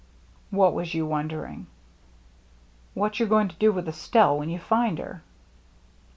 [0.59, 1.67] "What was you wondering?
[2.95, 5.21] "What you're going to do with Estelle when you find her."